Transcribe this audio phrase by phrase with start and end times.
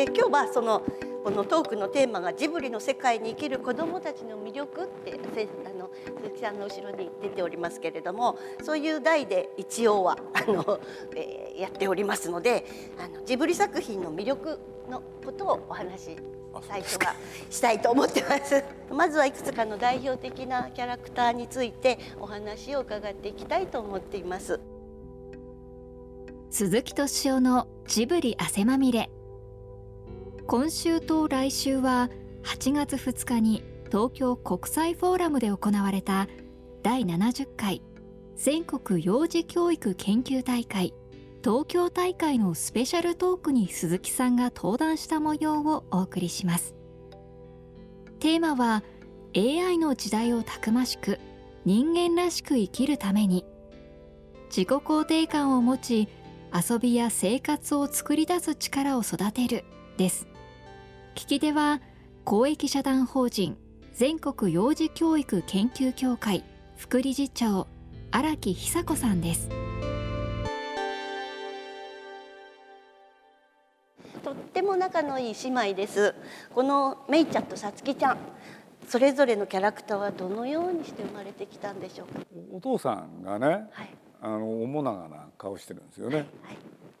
[0.00, 0.82] で今日はその
[1.24, 5.12] このトークのテーマがジブリの世界に生きる子どもたちの魅力って
[5.66, 5.90] あの
[6.22, 10.80] 鈴木さんの後ろに出ておりますけれどもそういう題で一応はあの、
[11.14, 12.64] えー、やっておりますので
[12.98, 16.16] あのジブリ作品の魅力のことをお話し
[16.62, 17.14] 最初は
[17.50, 18.64] したいと思ってます。
[18.90, 24.58] まずはいくつかの代表的なキャラクターについてお話を伺っていきたいと思っています。
[26.48, 29.10] 鈴木敏夫のジブリ汗まみれ
[30.50, 32.10] 今週と来週は
[32.42, 36.26] 8月2日に東京国際フォーラムで行われた
[36.82, 37.82] 第70回
[38.34, 40.92] 全国幼児教育研究大会
[41.44, 46.74] 東京大会のスペシャルトークに鈴木さんが登壇した模様をお送りします。
[48.18, 48.82] テーマは
[49.36, 51.20] AI の時代をたくましく
[51.64, 53.44] 人間らしく生きるために
[54.48, 56.08] 自己肯定感を持ち
[56.52, 59.64] 遊びや生活を作り出す力を育てる
[59.96, 60.26] です。
[61.20, 61.82] 聞き手は
[62.24, 63.58] 公益社団法人
[63.92, 66.42] 全国幼児教育研究協会
[66.76, 67.66] 副理事長
[68.10, 69.50] 荒木久子さんです。
[74.24, 76.14] とっても仲のいい姉妹です。
[76.54, 78.16] このメイちゃんとさつきちゃん
[78.88, 82.20] それぞれのキャラクターはどのようにして生まれてきたんでしょうか？
[82.50, 83.90] お父さんがね、はい、
[84.22, 86.26] あの面長な顔してるんですよね、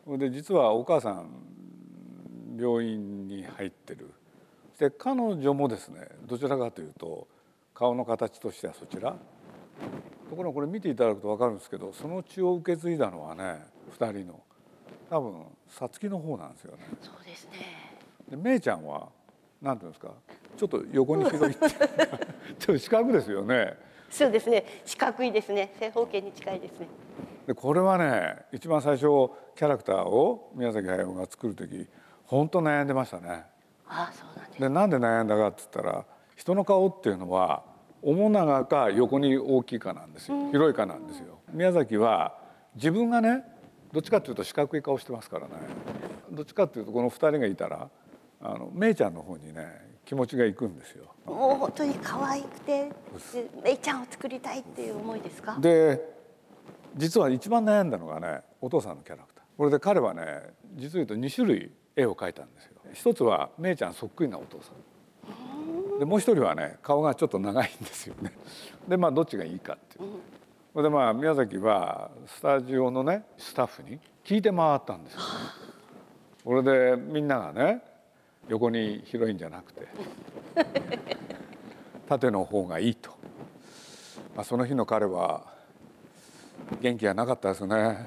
[0.06, 1.49] はい、で実はお母さん
[2.60, 4.10] 病院に入ってる
[4.78, 7.28] で彼女もですねどちらかというと
[7.74, 9.16] 顔の形としてはそちら
[10.30, 13.64] ところがこれ見ていただくと分かるんですけどその血を受け継いだのはね
[13.98, 14.40] 2人の
[15.10, 16.84] 多分さつきの方なんですよね。
[17.02, 17.96] そうですね
[18.28, 19.08] でめいちゃんは
[19.60, 20.12] なんていうんですか
[20.56, 21.78] ちょっと横に広いっていうか
[22.58, 23.76] ちょっと四角ですよね。
[24.08, 26.88] そうですね四角いですね正方形に近いですね。
[27.46, 31.88] でこれはね一番最初キャラクターを宮崎駿が作る時
[32.30, 33.44] 本当悩んでましたね。
[33.88, 36.04] ああそうなんでなんで悩んだかって言ったら
[36.36, 37.64] 人の顔っていうのは
[38.02, 41.40] 面長か横に大きいかなんですよ広いかなんですよ。
[41.52, 42.38] 宮崎は
[42.76, 43.42] 自分がね
[43.92, 45.54] どっちかっていうと四角い顔してますからね
[46.30, 47.90] どっちかっていうとこの2人がいたら
[48.40, 49.66] あのめいちゃんの方にね
[50.04, 51.12] 気持ちがいくんですよ。
[51.26, 52.92] もう本当に可愛くて
[53.64, 55.56] めいちゃんを作りたいっていう思いですか？
[55.58, 56.00] で
[56.96, 59.44] 実は一番悩んだのがねお父さんのキャラクター。
[59.58, 60.22] これで彼はね
[60.76, 62.72] 実を言うと2種類絵を描いたんですよ。
[62.92, 65.98] 一つはめいちゃんそっくりなお父さん。
[65.98, 68.32] でもう一人はね顔がちょっと長いんですよね。
[68.88, 70.06] でまあどっちがいいかってい
[70.74, 75.20] う、でまあ宮崎はスタジオのねスタッフに聞いて回ったんですよ、
[76.44, 77.82] これでみんながね
[78.48, 79.86] 横に広いんじゃなくて
[82.08, 83.10] 縦の方がいいと、
[84.34, 85.42] まあ、その日の彼は
[86.80, 88.06] 元気がなかったですね。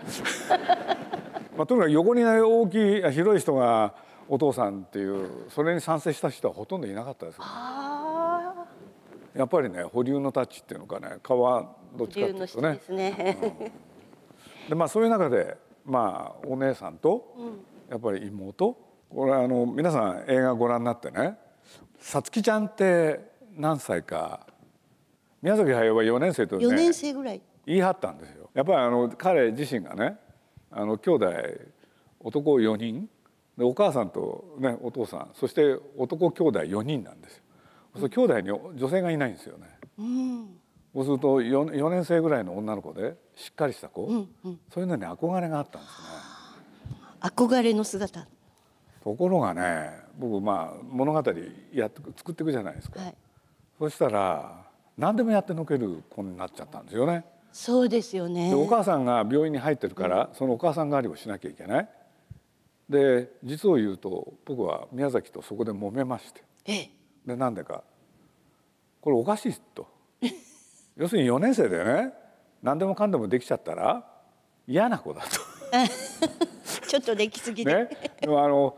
[1.58, 3.94] まあ、とにかく横に大きい広い人が
[4.28, 7.46] お父さんっていうそれに賛成した人はほとんどいなかったです、ね、
[9.36, 12.80] やっぱりね保留のタッチっていうのかね顔はどっちかっていうとね。
[12.88, 13.72] で、ね。
[14.70, 17.36] うん、まあそういう中でまあお姉さんと
[17.90, 18.78] やっぱり妹。
[19.10, 21.38] これあの皆さん映画ご覧になってね
[22.00, 23.20] さつきちゃんって
[23.56, 24.48] 何歳か
[25.40, 27.42] 宮崎駿は4年生とね4年生ぐらい。
[27.66, 28.50] 言い張ったんですよ。
[28.54, 30.18] やっぱりあの彼自身がね
[30.76, 31.32] あの兄弟
[32.20, 33.10] 男4人
[33.58, 37.44] でお母さんと、ね、お父さんそして男兄弟4人なんですよ。
[37.96, 39.68] そう兄弟に女性がいないんですよね。
[40.00, 40.48] うん、
[40.96, 46.08] そうすると 4, 4年生ぐらいの女の子でしっかりした子、うんうん、そういうのに憧れがあったんですね。
[47.22, 48.28] 憧れの姿
[49.04, 51.24] ところがね僕まあ物語
[51.72, 53.16] やって作っていくじゃないですか、はい、
[53.80, 54.66] そしたら
[54.98, 57.26] 何でもやってのける子になっちゃったんですよね。
[57.54, 58.54] そうですよね。
[58.54, 61.90] お母さんが病院に入ってるから、そのお母さん代わりをしなきゃいけない。
[62.90, 66.90] で実を言うと僕は宮崎とそこで揉めまして、ええ、
[67.26, 67.84] でなんでか。
[69.00, 69.88] これおかしいと。
[70.98, 72.14] 要するに4年生でね。
[72.64, 74.04] 何でもかんでもできちゃったら
[74.66, 75.28] 嫌な子だと。
[76.88, 77.90] ちょっとできすぎで、ね、
[78.22, 78.76] でもあの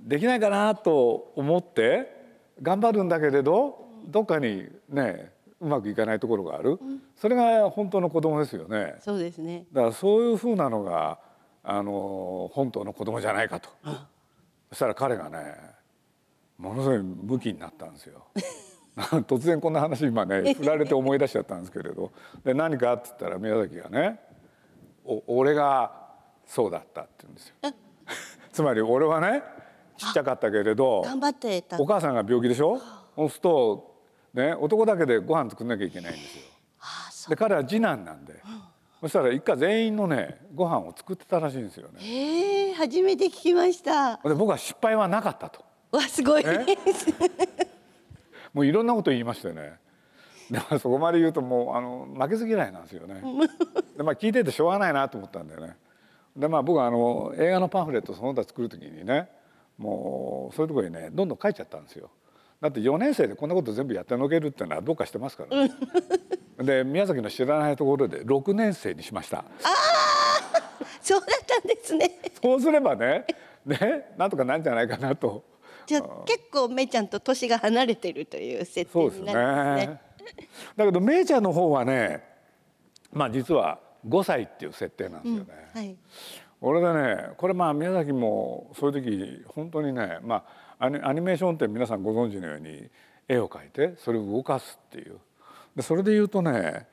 [0.00, 2.14] できないかなと思って
[2.62, 8.96] 頑張るんだけれどどっかにねうまくいかないところがある、うん、それが本当の子供ですよね。
[9.00, 9.66] そうですね。
[9.72, 11.18] だからそういうふうなのが
[11.62, 13.70] あの本当の子供じゃないかと。
[14.70, 15.54] そしたら彼がね
[16.58, 18.26] ものすごい武器になったんですよ。
[18.96, 22.12] 突然こんな話今ね 振られて思い出しちゃったんですけれど
[22.44, 24.20] で何かって言ったら宮崎がね
[25.04, 25.92] 「お俺が
[26.46, 27.54] そうだった」って言うんですよ。
[28.52, 29.42] つまり俺はね
[29.98, 32.78] ちっちゃかったけれど頑張ってお母さんが病気でしょ？
[33.16, 33.95] そうすると
[34.36, 36.42] ね、男だけでご飯作んなきゃいけないんですよ。
[37.30, 38.34] で彼は次男なんで、
[39.00, 42.00] そしたら一家全員のねご飯を作ってたらしいんですよね。
[42.02, 44.18] ええ初めて聞きました。
[44.18, 45.64] で僕は失敗はなかったと。
[45.90, 46.44] わすごい。
[46.44, 47.06] です。
[48.52, 49.78] もういろんなこと言いましてね。
[50.50, 53.22] でもそこまで言うともうあの負けず嫌いなんですよね。
[53.96, 55.76] でまあ聞いててしょうがないなと思ったんだよね。
[56.36, 59.30] でまあ僕はあの映画のパンフレットその他作る時にね
[59.78, 62.10] もうそういうところにねどんどん書いちゃったんですよ
[62.60, 65.72] だって4年生でこんなこと全部やってのけるっていうのはどうかしてますから、ね、
[66.58, 69.44] で宮崎の知らないところで6年生にしました
[71.02, 72.18] そうだったんですね。
[72.42, 73.26] そうすればね
[73.64, 75.44] ねなんとかなんじゃないかなと
[75.86, 79.86] じゃあ結構めいちゃんと年が離れてるという設定そうですになりますね。
[79.86, 80.00] ね
[80.76, 82.24] だけどめいちゃんの方はね
[83.12, 83.78] まあ実は
[84.08, 85.96] 5歳っていう設定なんですよね、はい。
[86.60, 90.44] 俺でねこれまあ宮崎もそういう時本当にねまあ
[90.78, 92.88] アニアニメーションって皆さんご存知のように
[93.28, 95.18] 絵を描いてそれを動かすっていう。
[95.74, 96.86] でそれで言うとね、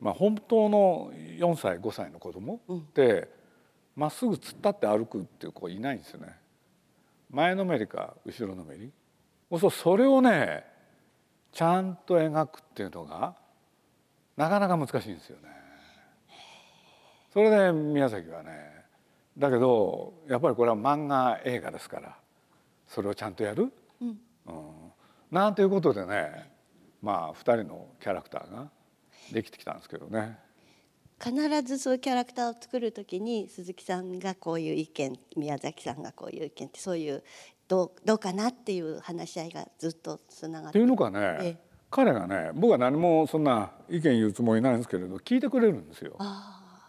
[0.00, 3.28] まあ、本当の4歳5歳の子供って
[3.94, 6.36] ま、っすぐ突っ立って歩くっていう子いないんですよね。
[7.30, 8.92] 前のめりか後ろのめり。
[9.58, 10.64] そうそれをね
[11.52, 13.34] ちゃんと描くっていうのが
[14.36, 15.48] なかなか難しいんですよね。
[17.32, 18.84] それで宮崎はね
[19.38, 22.16] だけどやっぱりこれは漫画映画ですから
[22.96, 23.70] それをちゃんとやる、
[24.00, 24.18] うん。
[25.30, 26.50] なんていうことでね
[27.02, 28.70] まあ2人のキャラクターが
[29.30, 30.38] できてきたんですけどね。
[31.22, 37.22] 必ずそういうキャラクターを作るときに鈴木さんがこういう意見宮崎さんがこういう意見ってそういう
[37.68, 41.56] どうどうかなっていう話し合いがずっとつながっってていうのかね、ええ。
[41.90, 46.16] 彼がね僕は何もそんな意見言うつもりないんですけれど聞いてくれるんですよ。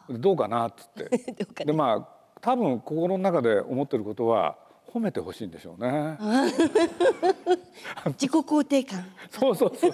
[0.10, 1.18] どうかなっつって。
[1.18, 1.66] ー どうかな。
[1.66, 4.58] でまあ多分心の中で思ってることは
[4.98, 6.18] 褒めてほしいんでしょうね。
[8.20, 9.92] 自己肯定感そうそうそう。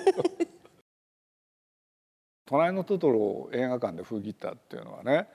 [2.45, 5.27] 隣のトトロを映画館で封切ったっていうのはね、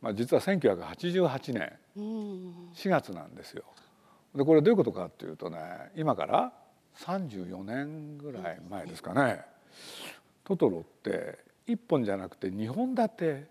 [0.00, 3.64] まあ、実は1988年うん4月なんですよ。
[4.34, 5.58] でこれどういうことかっていうとね
[5.94, 6.52] 今から
[6.96, 9.42] 34年ぐらい前ですかね
[10.44, 13.46] トトロって1本じゃなくて2本立て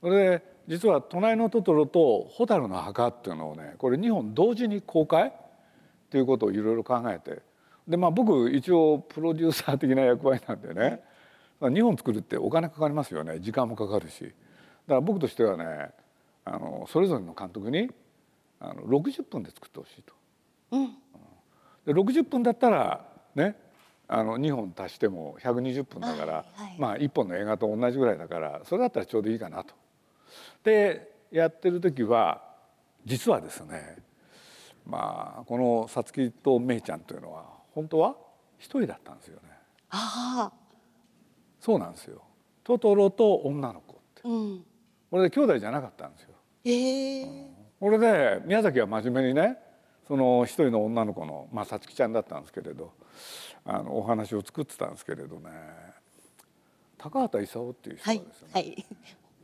[0.00, 5.28] それで実は「隣のトトロ」と「蛍の墓」っていうのをねこれ2本同時に公開？
[5.28, 7.42] っていうことをいろいろ考えて。
[7.88, 11.02] でまあ僕一応プロデューサー的な役割なんでね。
[11.60, 13.40] 2本作るってお金かかりますよね。
[13.40, 14.22] 時間もかかるし。
[14.22, 14.34] だか
[14.94, 15.90] ら僕としてはね
[16.44, 17.90] あのそれぞれの監督に
[18.60, 20.14] あの60分で作ってほしいと。
[20.72, 20.86] うん。
[21.86, 23.56] で60分だったらね
[24.06, 26.76] あの2本足しても120分だから、はいはい。
[26.78, 29.74] まあ1本の映画と同じぐらいだからそれだったらちょうどいいかなと。
[30.64, 32.42] でやってる時は
[33.04, 33.96] 実はですね
[34.86, 37.44] まあこのさつきとめいちゃんというのは
[37.74, 38.16] 本当は
[38.58, 39.48] 一人だったんですよね。
[39.90, 40.52] ああ
[41.60, 42.22] そうなんですよ。
[42.64, 44.22] トトロと女の子って。
[44.24, 44.64] うん
[45.10, 46.34] これで兄弟じゃなかったんですよ。
[46.64, 47.50] ええ
[47.80, 49.56] これで宮崎は真面目にね
[50.06, 52.92] その一人の女の子のまあさつきちゃんだったんですけれど
[53.64, 55.50] あのお話を作ってたんですけれどね
[56.98, 58.86] 高畑勲っていう人はいがですね、はい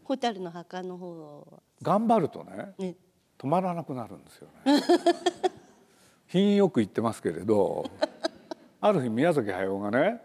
[0.04, 2.94] 蛍の墓の方頑張るとねね。
[3.38, 4.82] 止まらなくなるんですよね。
[6.28, 7.84] 品よく言ってますけれど
[8.80, 10.20] ある日宮崎駿がね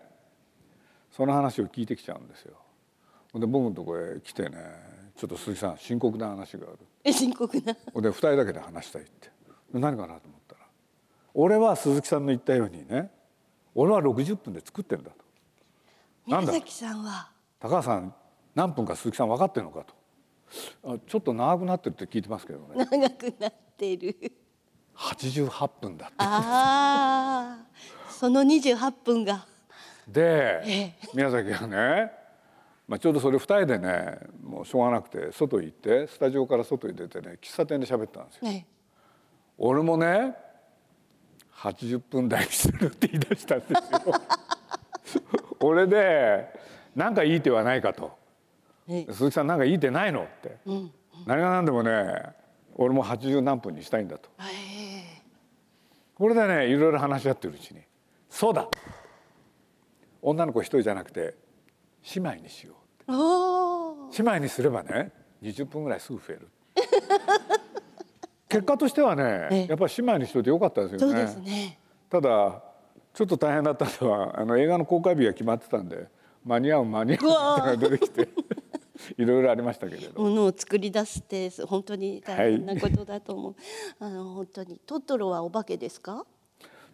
[1.11, 2.55] その話を聞いてきちゃうんですよ。
[3.33, 4.57] で僕のとこへ来てね
[5.15, 7.73] 「ちょっと鈴木さん深刻な話がある」え深刻な？
[7.73, 9.29] で2人だけで話したいって。
[9.73, 10.61] で何かなと思ったら
[11.33, 13.11] 俺は鈴木さんの言ったようにね
[13.75, 15.17] 俺は60分で作ってんだと。
[16.25, 17.31] 宮崎さんは。
[17.59, 18.15] 高橋さん
[18.59, 19.93] 何分か鈴木さん分かってんのかと。
[20.93, 22.85] あちょっと長くなってるって聞いてますけどね。
[22.85, 24.17] 長くなってる。
[24.97, 26.15] 88分だって。
[26.17, 29.45] ああその28分が。
[30.05, 32.11] でえ宮崎がね、
[32.85, 38.51] まあ、ちょうどそれ2人でねもうしょうがなくて外行ってスタジオから外に出てね喫茶店で喋ったんですよ。
[38.51, 38.67] ね
[39.57, 40.35] 俺もね
[41.55, 43.79] 80分台にするって言い出したんですよ。
[45.61, 46.49] 俺で
[46.93, 48.07] 何かいい手はないかと。
[48.07, 48.18] ね
[48.89, 50.57] 鈴木さん何かいい手ないのって、
[51.25, 51.91] 何が何でもね
[52.75, 54.29] 俺も80何分にしたいんだと。
[54.39, 55.21] え
[56.15, 57.81] これでねいろいろ話し合ってるうちに
[58.29, 58.67] そうだ。
[60.21, 61.35] 女の子一人じゃなくて
[62.15, 62.75] 姉妹にしよ
[63.07, 63.11] う
[64.11, 66.47] 姉妹にすればね20分ぐらいすぐ増える。
[68.49, 69.67] 結果としてはねええ。
[69.67, 71.25] やっぱり姉妹にしといてよかったですよね。
[71.45, 71.79] ね。
[72.09, 72.63] ただ
[73.13, 76.07] ちょっと大変だったのはあの映画の公開日が決まってたんで
[76.43, 77.33] 間に合う間に合うっての
[77.65, 78.29] が出てきて
[79.17, 80.21] いろいろありましたけれど。
[80.21, 83.55] ものを作り出すって本当に大変なことだと思う、
[83.99, 86.25] あの本当にトトロはお化けですか？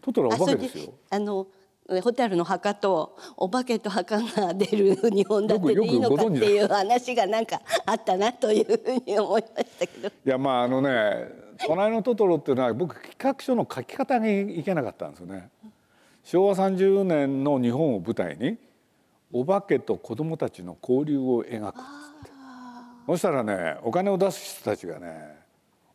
[0.01, 0.93] トトロはお化けですよ。
[1.09, 1.47] あの
[1.87, 10.07] 蛍の墓とお化けと墓が出る日本だってでいいのかっていう話がなんかあったなというふうに思いましたけど。
[10.07, 15.49] いやまああのね「隣のトトロ」っていうのは僕企画書の書き方にいけなかったんですよね。
[16.23, 18.57] 昭和30年の日本を舞台に
[19.31, 21.79] お化けと子供たちの交流を描く
[23.05, 25.37] そしたらねお金を出す人たちがね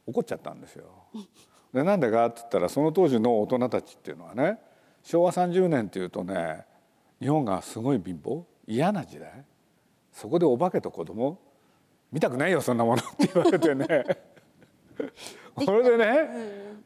[0.06, 0.84] 怒っちゃったんですよ。
[1.72, 4.58] でなんでかって言ったらその当時の大人たちっていうのはね
[5.02, 6.64] 昭和30年っていうとね
[7.20, 9.44] 日本がすごい貧乏嫌な時代。
[10.12, 11.38] そこでお化けと子供
[12.10, 13.02] 見たくないよそんなもの。
[13.02, 14.04] って言われてね。
[15.64, 16.28] それでね、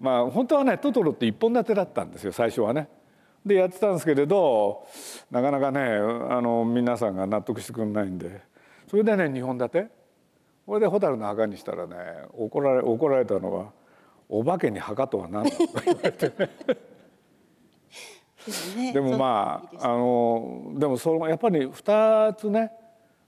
[0.01, 2.89] まあ本当はねトトロって一本立てだったんですよ最初はね。
[3.45, 4.87] でやってたんですけれど
[5.31, 8.43] なかなかねあの皆さんが納得してくれないんで。
[8.89, 10.04] それでね2本立て
[10.67, 11.97] これで蛍の墓にしたらね
[12.33, 13.73] 怒られ怒られたのは
[14.29, 16.51] 「お化けに墓とは何だ?」と言われてね。
[18.93, 22.73] でもまああのでもそのやっぱり2つね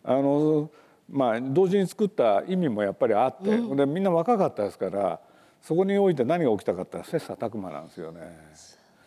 [0.05, 0.71] あの
[1.09, 5.21] まあ同時に作った意味もやっぱりあって、うん、でみんな若かったですから
[5.62, 8.21] そこにおいて何が起きたかって切磋琢磨なんですよね。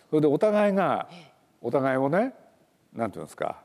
[0.10, 1.08] それでお互いが
[1.62, 2.34] お互いをね
[2.94, 3.62] なんていうんですか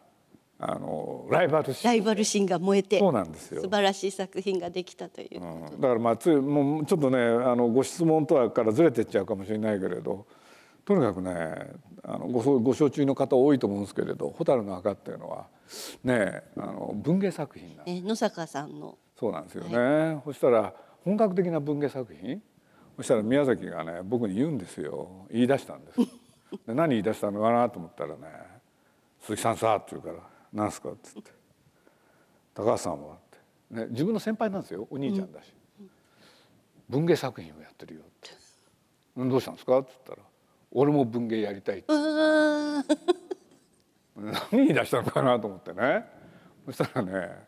[0.59, 3.63] あのライバル心ライバル心が燃えてそうなんですよ。
[3.63, 10.27] 素晴らしい作品ができたという、うん、だからまあついもうちょっとねあのご質問とはからずれてっちゃうかもしれないけれど
[10.85, 15.47] とにかくねあのごご承知の方多いと思うんですけれど「蛍の墓」っていうのは
[16.05, 18.99] ねあの文芸作品なんです、野坂さんの。
[19.19, 22.43] そうなんですよね、はい、そしたら本格的な文芸作品？
[22.97, 25.27] そしたら宮崎がね僕に言うんですよ。
[25.31, 26.01] 言い出したんです。
[26.67, 28.23] で何言い出したのかなと思ったらね
[29.21, 30.17] 「鈴木さんさ」って言うから
[30.55, 31.31] 「何すか?」っつって
[32.55, 33.19] 「高橋さんは?」っ
[33.71, 34.87] て、ね、自分の先輩なんですよ。
[34.91, 35.91] お兄ちゃんだし、うん、
[36.89, 38.31] 文芸作品をやってるよって
[39.17, 40.29] 「どうしたんですか?」って言ったら
[40.73, 41.85] 「俺も文芸やりたい
[44.17, 46.07] 何言い出したのかなと思ってね。
[46.67, 47.45] そしたらね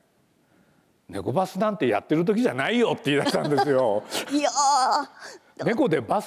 [1.08, 4.02] 「猫バスなんてやってる時じゃないよ」って言い出したんですよ。
[4.32, 4.50] いや
[5.64, 6.26] 猫でバス？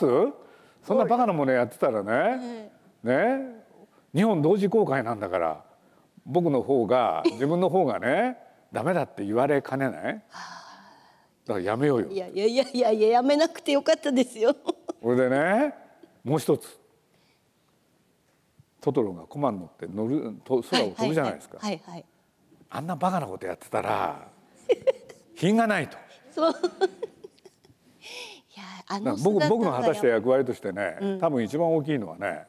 [0.83, 2.71] そんなバカなものやってたらね。
[3.03, 3.65] ね。
[4.15, 5.63] 日本同時公開なんだから
[6.29, 8.37] 僕の方が自分の方がね
[8.71, 10.23] ダメだって言われかねない？
[11.45, 12.07] だからやめようよ。
[12.09, 14.55] いやいやいやいやいややめなくてよかったですよ。
[15.01, 15.73] これでね
[16.23, 16.79] もう一つ。
[18.79, 22.05] トトロがコマに乗って乗ると空を飛ぶじゃないですか、はいはい、
[22.69, 24.29] あんなバカなことやってたら
[25.35, 25.97] 品がないと。
[26.33, 26.51] そう。
[26.53, 26.53] い
[28.55, 32.45] やあの僕僕の果たした役割としてね、うん、多分一番大きいのはね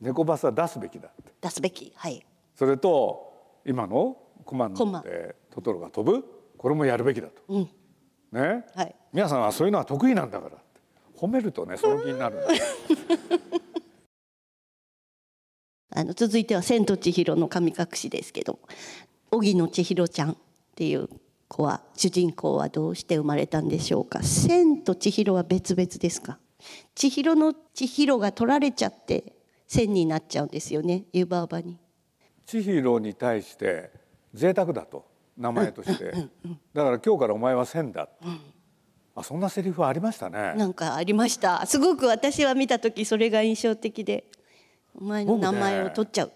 [0.00, 1.32] 猫バスは出すべきだって。
[1.40, 2.24] 出すべきはい
[2.58, 6.24] それと今のコマに乗ってトトロが飛ぶ
[6.56, 7.68] これもやるべきだと、うん、
[8.32, 10.56] ね、はい、皆さんはそういうのは得意なんだから
[11.16, 12.38] 褒めるとねその気になる
[15.94, 18.58] あの続いては「千と千尋の神隠し」ですけど
[19.30, 20.36] 荻野千尋ちゃんっ
[20.74, 21.08] ていう
[21.46, 24.24] 子は主人公はどうして生まれたんでしょうか。
[24.24, 26.40] 千と千尋は別々ですか。
[26.96, 29.36] 千尋の千尋が取られちゃって
[29.68, 31.78] 千になっちゃうんですよね湯婆婆に。
[32.48, 33.90] 千尋に対して
[34.32, 35.04] 贅沢だと
[35.36, 36.12] 名前として、
[36.72, 38.40] だから今日からお前は千だ、うん、
[39.14, 40.54] あそんなセリフありましたね。
[40.56, 41.66] なんかありました。
[41.66, 44.24] すごく私は見た時それが印象的で
[44.98, 46.32] お前の名前を取っちゃう、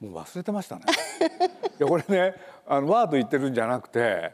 [0.00, 0.82] ね、もう忘れてましたね。
[1.80, 4.30] いやこれねあのワード言ってるんじゃなくて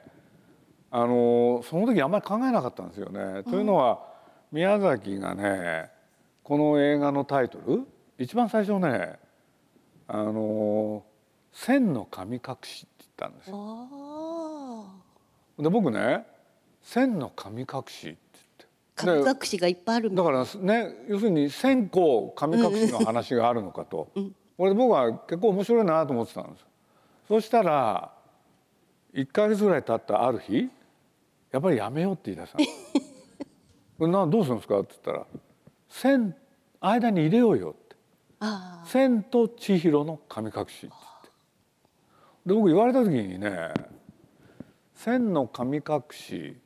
[0.90, 4.04] あのその時あんまり考えなかったんですよね、うん、というのは
[4.52, 5.90] 宮崎がね
[6.42, 7.86] この映画のタイトル
[8.18, 9.26] 一番最初ね
[10.08, 11.04] あの
[11.52, 13.56] 「千の神隠し」って言ったんですよ。
[15.58, 16.26] で僕ね
[16.82, 18.16] 「千の神隠し」
[18.96, 20.22] 神隠しがいっぱいあるだ。
[20.24, 26.66] からね要するに千個神隠しの話があるのかと、うん、これ僕は結構面白いなと思ってたんです。
[27.28, 28.12] そしたら
[29.14, 30.68] 1か月ぐらい経ったある日
[31.50, 32.58] やっぱりやめようって言い出した
[33.98, 35.26] これ などうするんですか?」って言ったら
[35.88, 36.34] 「千
[36.80, 37.87] 間に入れようよ」って
[38.86, 40.94] 「千と千尋の神隠し」って。
[42.46, 43.74] で僕言われた時にね
[44.94, 46.56] 「千の神隠し」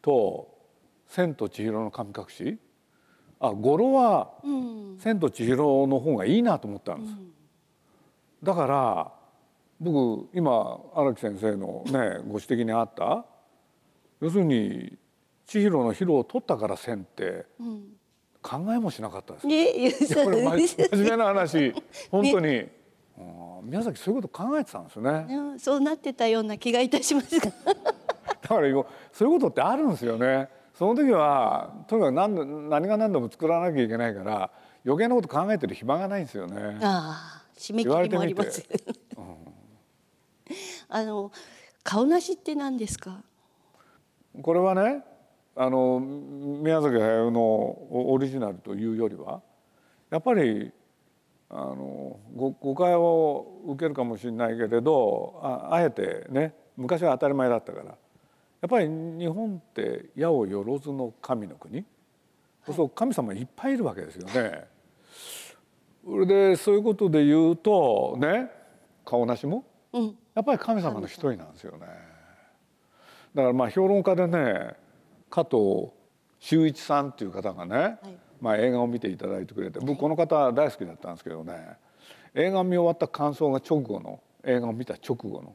[0.00, 0.48] と
[1.08, 2.58] 「千と千尋の神隠し」
[3.38, 4.32] あ語呂は
[4.98, 5.56] 「千と千尋」
[5.86, 7.12] の方がいいなと思ったんです。
[7.12, 7.32] うん、
[8.42, 9.12] だから
[9.78, 13.26] 僕今荒木先生のねご指摘にあった？
[14.20, 14.96] 要するに
[15.44, 17.44] 千尋の披露を取ったから千って
[18.46, 19.46] 考えもしなかったです。
[19.46, 21.74] ね、これ真面目な話
[22.10, 22.72] 本当に、ね、
[23.64, 25.58] 宮崎そういうこと考えてたんですよね。
[25.58, 27.50] そうなってたような気がいたしますが。
[27.66, 30.48] だからそういうことってあるんですよね。
[30.74, 34.50] その時はとにかく何何が何でも作らなきゃいけないから
[34.84, 36.78] 余計なこと考えてる暇がないんですよね。
[36.82, 38.62] ああ締め切りもあります。
[40.88, 41.32] あの
[41.82, 43.22] 顔なしって何ですか？
[44.40, 45.02] これはね
[45.56, 49.40] あの宮崎駿のオリジナルというよりは
[50.10, 50.70] やっぱり
[51.48, 57.92] あの誤解を受けるかもしれないけれどああえてね昔は当たり前だったからや
[58.66, 61.82] っぱり日本って八百万の神の国、は
[62.72, 64.64] い、そう神様いっぱいいるわけですよね。
[66.04, 68.50] それでそういうことで言うとね
[69.04, 71.86] 顔なしも、うん、やっぱり神様の一人なんですよね。
[73.34, 74.85] だからまあ評論家でね
[75.36, 75.92] 加藤
[76.40, 77.98] 修一さんっていう方がね、はい。
[78.40, 81.76] まあ、映画を見ていただいてくれて僕この方大好きだったんですけどね
[82.34, 85.54] 映画見終わった感想が直後の映画を見た直後の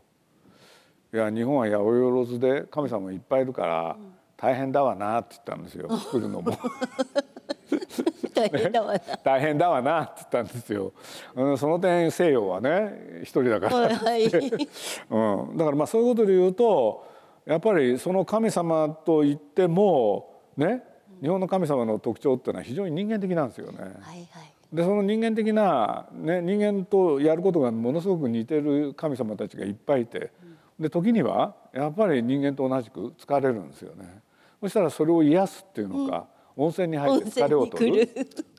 [1.14, 3.98] 「いや日本は八百万で神様いっぱいいるから
[4.36, 6.52] 大変だわな」って言ったんですよ作るのも。
[8.34, 10.94] 大変だわな、ね、 大変だわなって言ったんですよ。
[11.36, 17.11] うん、その点西洋はね一人だから、はい、 うん、だからまあそういうことで言うと
[17.46, 20.84] やっぱりその神様といってもね
[21.22, 23.80] 日本の神様の特徴っていうのは非常に人間的なんですよね。
[23.80, 24.28] はいはい、
[24.74, 30.32] でその人間的な、ね、人間とやることがものすごく似てる神様たちがいっぱいいて、
[30.80, 34.22] で時にはやっぱり人間と同じく疲れるんですよね。
[34.60, 38.10] そしたらそれを癒すっていうのか、うん、温泉に入って疲れを取る、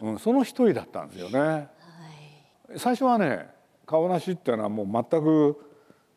[0.00, 1.38] うん、その一人だったんですよね。
[1.38, 1.68] はい、
[2.76, 3.48] 最初はね
[3.86, 5.71] 顔なしっていうのはもう全く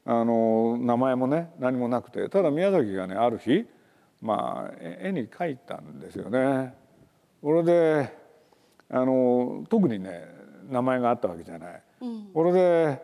[0.06, 3.66] あの名前もね何もなくてただ宮崎がねある日
[4.22, 6.74] まあ絵に描いたんですよね。
[7.42, 8.16] これで
[8.90, 10.24] あの特にね
[10.70, 11.82] 名前があったわけじゃない。
[12.02, 13.02] うん、これで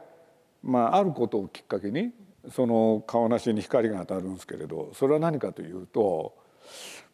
[0.64, 2.12] まああることをきっかけに
[2.50, 6.36] その顔なしに光が当たるんですけれどそれは何かというと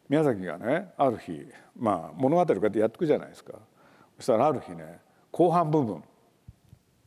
[0.08, 3.52] 宮崎がねある日まあ物語こうやってやっていくじゃないですか
[4.16, 6.02] そしたらある日ね後半部分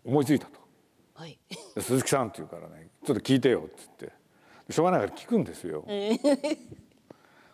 [0.06, 0.61] 思いついたと。
[1.14, 1.38] はい、
[1.80, 4.22] 鈴木さんって言うからね「ちょっと聞いてよ」っつって。
[4.72, 5.86] しょうがないから聞くんですよ。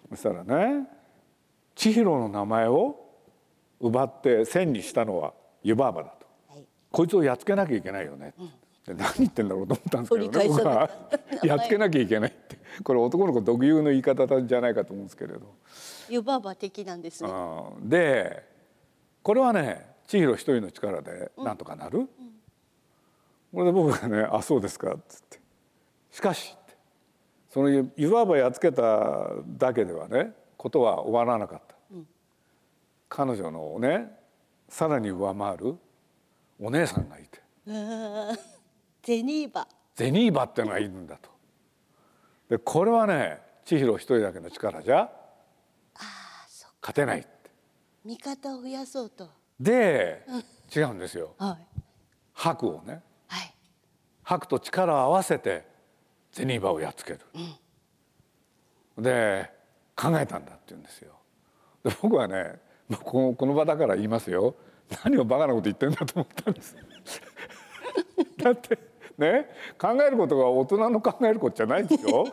[0.10, 0.88] そしたらね
[1.76, 2.96] 千尋の名前を
[3.80, 8.34] 奪って千にしたのは湯婆婆だと、はい、こいつをやっつけなきゃいけないよね、
[8.88, 10.48] うん、何言ってんだろうと思ったんですけどね。
[10.50, 10.90] 僕は
[11.44, 12.58] やっつけなきゃいけないって。
[12.84, 15.56] これ男の子特有の言い方じゃないかと思うんですけれど。
[16.10, 17.30] 湯婆婆的なんですね。
[17.82, 18.44] で
[19.24, 22.10] これはね千尋一人の力でなんとかなる、うんうん、
[23.54, 25.40] これで僕がね「あそうですか」っつって
[26.12, 26.58] 「しかし」
[27.50, 32.08] その湯婆婆やっつけただけではねことは終わらなかった、うん、
[33.10, 34.18] 彼女のね
[34.70, 35.78] さらに上回る
[36.60, 37.42] お姉さんがいて。
[39.04, 39.68] ゼニーバ。
[39.96, 41.30] ゼニーバってのがいるんだと。
[42.50, 45.10] でこれはね千尋一人だけの力じゃ
[46.82, 47.30] 勝てないって。
[48.06, 49.30] 味方を増やそうと。
[49.60, 50.24] で、
[50.74, 51.82] 違うんですよ、はい、
[52.34, 53.04] 白をね、はい、
[54.28, 55.66] 白と力を合わせて
[56.34, 57.20] ゼニーバをやっつける、
[58.98, 59.50] うん、で
[59.96, 61.14] 考えたんだって言うんですよ。
[61.82, 62.60] で僕はね
[63.04, 64.56] このこの場だから言いますよ。
[65.06, 66.76] 何をバカなこと言ってんだと思ったんです。
[68.38, 68.78] だって
[69.18, 72.28] ね考えることが大人の考えることじゃないでしょ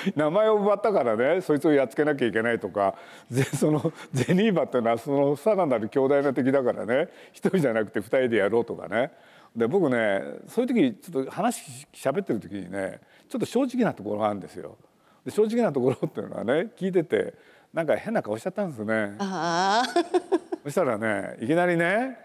[0.16, 2.94] 名前を奪ったからねそいつをやっつけなきゃいけないとか
[3.58, 9.12] そのゼニーバっていうのはそのさらなる強大な敵だからね一人じゃなくて二人でやろうとかね
[9.56, 14.76] で僕ねそういう時ちょっと話喋ってる時にねちょっと正直なところがあるんですよ。
[15.24, 17.34] で正直なところっていうのはね聞いてて
[17.74, 19.14] なんか変な顔しちゃったんですね。
[20.64, 22.18] そしたらねいきなりね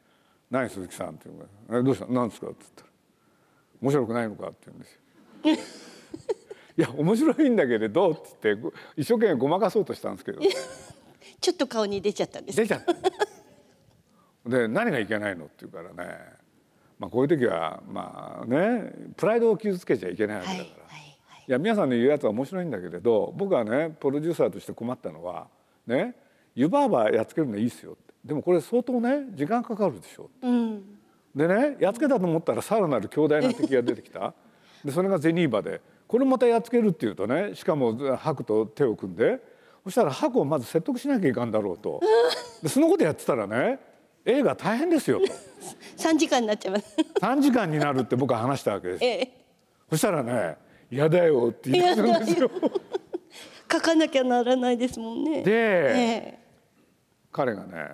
[0.50, 1.28] 「何鈴木さん」って
[1.70, 2.06] 言うどうした？
[2.08, 2.88] 何ですか?」って言ったら
[3.82, 6.39] 「面白くないのか?」って言うんですよ。
[6.80, 8.56] いや面白いんだけれどっつって
[8.96, 10.48] 一生懸命ごまかそうとしたんですけど、ね、
[11.38, 12.94] ちょっと顔に出ちゃったんです出ちゃった。
[14.48, 16.16] で何がいけないのって言うからね。
[16.98, 25.48] まあ、こういう時はまあねプライドを傷つけちゃいけないわけだから、はいはいはい、いや皆さんの言うやつは面白いんだけれど僕はねプロデューサーとして困ったのは
[25.86, 26.14] ね
[26.54, 30.82] 湯婆婆やっつけるのいいっすよでもこれ相当ね時間かかるでしょ、うん、
[31.34, 34.34] でねやっつけたと思ったらさらなる強大な敵が出てきた。
[34.84, 39.38] でそれがゼニーバでこれまたやっつけるっていうとねしかも白と手を組んで
[39.84, 42.00] そしたら白をまず説得しなきゃいかんだろうと。
[42.60, 43.78] でそのことやってたらね
[44.24, 45.26] 映画大変ですよと。
[46.02, 46.96] 3時間になっちゃいます。
[47.22, 49.32] 3時間になるって僕は話したわけです、ええ、
[49.88, 50.56] そしたらね
[50.90, 52.50] 「嫌だよ」って言ってるんですよ。
[53.70, 55.44] 書かなきゃならないですもんね。
[55.44, 56.38] で、え、
[57.30, 57.88] 彼がね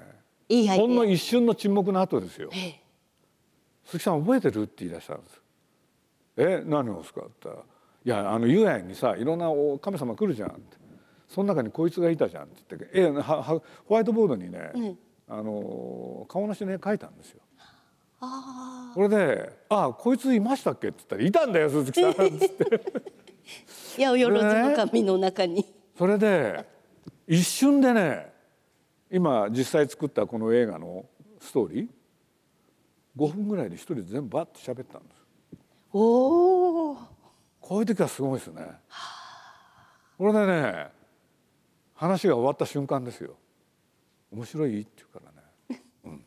[0.48, 2.48] いいほんの一瞬の沈黙の後ですよ
[3.84, 5.42] 「鈴木さん覚えてる?」って言い出したんです
[6.38, 7.66] 「え何をですか?」って言ったら
[8.06, 9.48] 「いやあの遊園にさいろんな
[9.80, 10.76] 神様来るじゃん」って
[11.28, 17.40] 「その中にこいつがいたじゃん」って言ってえホワイトボードにね、うんあの顔なしの絵描いたんですよ。
[18.20, 22.80] あそれで「ああこいついましたっけ?」って言ったら「いたんだよ鈴木さん」っつってあ、
[23.96, 25.66] 八百万の紙の中に。
[25.98, 26.64] それで
[27.26, 28.32] 一瞬でね
[29.10, 31.06] 今実際作ったこの映画の
[31.40, 31.88] ストーリー
[33.16, 35.26] 5分ぐらいで一人で全部バッと喋ったんです
[35.92, 37.15] おお。
[37.66, 38.64] こういう時はすごいですね。
[40.16, 40.86] これでね
[41.94, 43.36] 話が終わった瞬間ですよ。
[44.30, 45.32] 面白いって言うか
[45.68, 45.82] らね。
[46.04, 46.24] うん。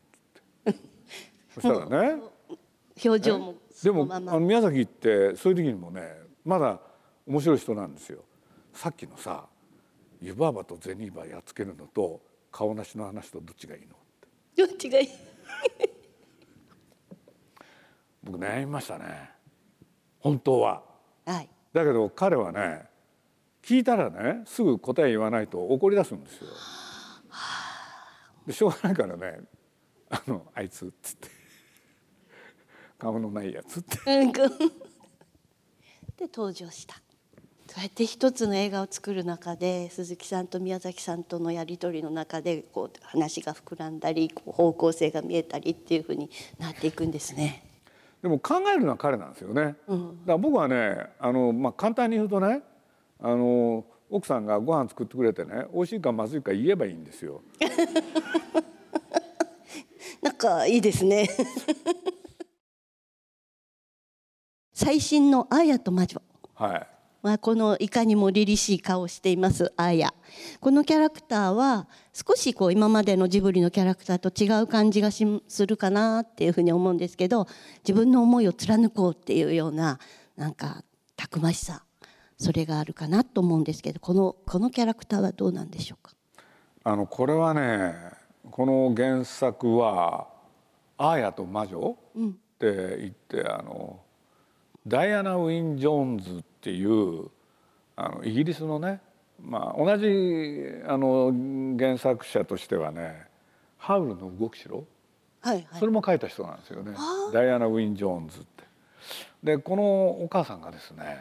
[1.54, 2.22] そしたらね。
[3.02, 6.78] 表情もでもあの宮崎ってそういう時にもねまだ
[7.26, 8.22] 面白い人なんですよ。
[8.74, 9.48] さっきのさ
[10.20, 12.20] 湯婆婆と銭婆やっつけるのと
[12.52, 13.94] 顔なしの話とどっちがいいの？
[13.94, 13.98] っ
[14.54, 15.08] てどっちがいい？
[18.24, 19.30] 僕悩みましたね。
[20.18, 20.89] 本当は
[21.30, 21.48] はい。
[21.72, 22.82] だけど彼はね
[23.62, 26.48] 聞いたらねすぐ答え言わないと怒り出すんですよ
[28.46, 29.40] でしょうがないからね
[30.10, 31.28] 「あのあいつ」っつって
[32.98, 33.98] 「顔のないやつ」って
[36.16, 37.00] で登場した。
[37.68, 47.69] そうやって一つの映画を作る中で鈴木さんと宮崎さんとのやり取りの中でこう話が膨らんだり方向性が見えたりっていうふうになっていくんですね。
[48.22, 49.62] でも考えるのは彼なんですよね。
[49.62, 49.76] だか
[50.26, 52.62] ら僕はねあの、まあ、簡単に言うとね
[53.18, 57.42] あの奥さんがご飯作ってくれてね美味しいかまずいか言えばいいんですよ。
[60.22, 61.28] なんかいいですね。
[64.72, 66.20] 最新のアーヤと魔女。
[66.54, 66.86] はい。
[67.22, 70.14] まあ、このいかにも凛々しい顔をしていますアーヤ。
[70.60, 77.46] このキャラクターは少しこう今までのジブリのキャラクターと違う感じがしするかなっていうふうに思うんですけど
[77.82, 79.98] 自分の思いを貫こうっていうような
[80.36, 80.82] なんか
[81.16, 81.84] たくましさ
[82.38, 86.14] それがあるかなと思うんですけどこのこのキャラクターはどうなんでしょうか？
[86.84, 87.94] あのこれはね
[88.50, 90.28] この原作は
[90.96, 94.00] 「アーヤと魔女」って言ってあの
[94.86, 97.28] ダイアナ・ウィン・ジョーンズっていう
[97.96, 99.00] あのイギリスのね、
[99.42, 100.06] まあ、同じ
[100.86, 101.32] あの
[101.78, 103.26] 原作者としてはね
[103.78, 104.84] 「ハウルの動く城」
[105.40, 105.66] はいはい。
[105.78, 106.94] それも書いた人なんですよね、
[107.32, 108.64] ダイアナ・ウィン・ジョーンズって。
[109.42, 109.82] でこの
[110.22, 111.16] お母さんがですね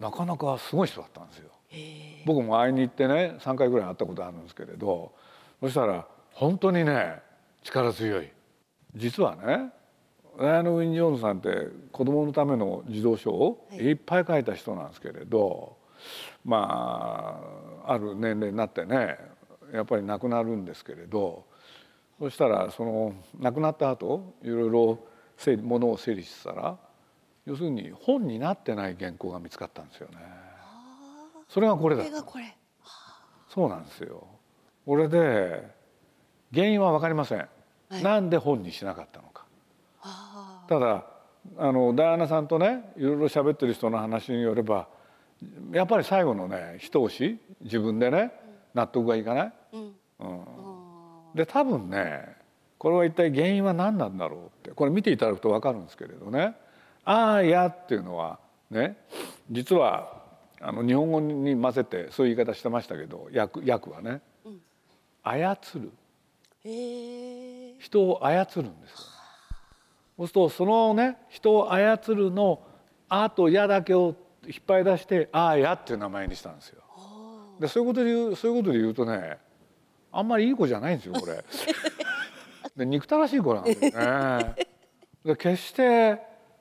[0.00, 1.50] なかなかすごい人だったんですよ。
[2.24, 5.12] 僕も会いに行ってね3回ぐらい会ったことあるんですけれど
[5.60, 7.20] そしたら本当にね
[7.62, 8.30] 力強い。
[8.96, 9.70] 実はね
[10.38, 15.76] ダイアナ・ウィン・ジョーンズさんって子供のための児童書をいっぱい書いた人なんですけれど、
[16.44, 17.40] ま
[17.86, 19.16] あある年齢になってね
[19.72, 21.44] やっぱり亡くなるんですけれど
[22.18, 24.98] そしたらその亡くなった後いろいろ
[25.36, 26.78] 整理物を整理してたら
[27.44, 30.16] 要するに本になってない原稿が見つかったんですよね。
[31.48, 32.56] それがこれこだったれがこれ
[33.48, 34.26] そうなんですよ。
[34.84, 35.62] これで
[36.52, 37.38] 原因は分かりません。
[37.38, 39.35] はいなんで本にしなかったのか。
[40.08, 41.04] あただ
[41.58, 44.88] あのダイアナさんとねいろいろ喋ってる人の話によれば
[45.72, 48.32] やっぱり最後のね一押し自分でね
[48.74, 49.52] 納得がいかない？
[49.72, 49.94] ーうん。
[50.20, 50.44] うん。
[51.34, 52.36] で多分ね
[52.78, 56.54] これは一体原因は何なんだろうってこれ見ていただくと分かるんですけれどね
[57.04, 58.38] 「ああや」っていうのは
[58.70, 58.96] ね
[59.50, 60.22] 実は
[60.60, 64.20] あの日本語に混ぜてそういう言い方してましたけど訳訳はね
[65.22, 65.90] 「操る」
[67.78, 68.98] 人を操るんですよ。
[70.18, 72.62] そうするとそのね人を操るの
[73.08, 74.14] 「あ」と「や」だけを
[74.46, 76.82] 引っ張り出して「ああや」っていう名前にしたんですよ。
[77.60, 79.38] でそういうことで言うそういうことで言うとね
[80.12, 81.44] あんまりいい子じゃないんですよこれ。
[82.76, 84.54] で憎たらしい子なんですよね。
[85.24, 86.20] で決して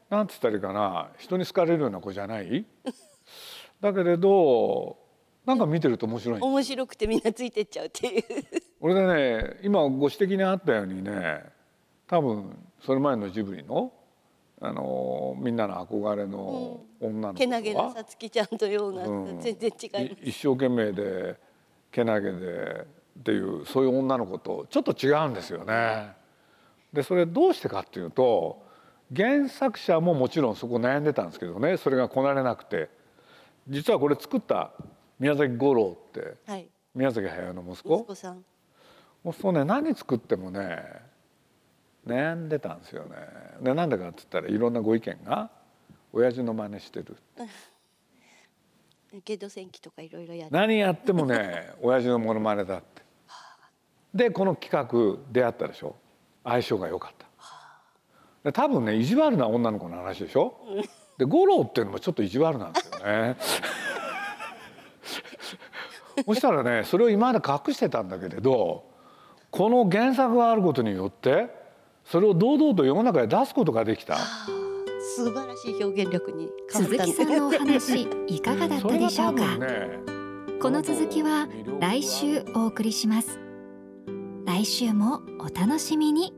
[0.10, 2.66] なんつったらいいかな人に好かれるような子じゃない。
[3.82, 4.98] だけれど
[5.46, 8.24] なんか見てると面白い面白くてみんなついてっちゃうっていう
[8.82, 11.44] これでね今ご指摘にあったようにね
[12.08, 13.92] 多分それ前のジブリの
[14.62, 19.40] あのみんなの憧れの女の子けなげなはさつきちゃんのような、うん。
[19.42, 21.38] 全然違い一生懸命で
[21.92, 22.88] けなげで
[23.20, 26.14] っていうそういう女の子とちょっと違うんですよね。
[26.94, 28.64] でそれどうしてかっていうと
[29.16, 31.78] 原作者ももちろんそこ悩んでたんですけどね。
[31.78, 32.90] それがこなれなくて。
[33.68, 34.72] 実はこれ作った
[35.20, 36.68] 宮崎五郎ってはい。
[36.94, 37.98] 宮崎駿の息子。
[37.98, 38.46] 息子さん。
[39.24, 40.84] そうするとね何作ってもね
[42.06, 43.16] 悩んでたんですよね。
[43.62, 45.50] でなんでかって言ったらいろんなご意見が
[46.14, 47.18] 親父の真似してる。
[49.24, 50.56] ゲド戦記とかいろいろやって。
[50.56, 53.04] 何やってもね 親父のモノマネだって。
[54.14, 55.96] でこの企画出会ったでしょ。
[56.44, 57.26] 相性が良かった。
[58.44, 60.60] で多分ね意地悪な女の子の話でしょ。
[61.18, 63.38] で五郎っていうのもちょっと意地悪なんですよね。
[66.26, 68.86] そしたらねそれを今まで隠してたんだけれど
[69.52, 71.65] この原作があることによって
[72.06, 74.18] それを堂々と世の中へ出すことができた。
[75.18, 77.48] 素晴らしい表現力に鈴木さんの。
[77.48, 80.00] お話いかがだったでしょうか、ね、
[80.62, 81.48] この続きは
[81.80, 83.40] 来週お送りします。
[84.46, 86.34] 来週もお楽しみに。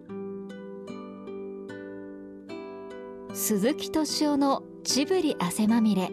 [3.34, 6.10] 鈴木敏夫のジブリ汗まみれ。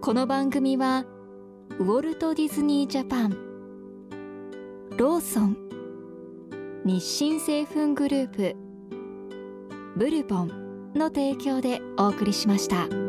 [0.00, 1.04] この番組は
[1.78, 3.36] ウォルト・ディズニー・ジャパン
[4.96, 5.68] ローソン
[6.88, 8.56] 日清製粉グループ
[9.98, 13.07] ブルボンの提供でお送りしました。